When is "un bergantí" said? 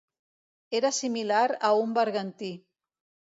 1.81-2.51